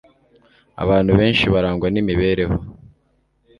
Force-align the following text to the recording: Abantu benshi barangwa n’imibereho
Abantu 0.83 1.11
benshi 1.19 1.45
barangwa 1.53 1.87
n’imibereho 1.89 2.55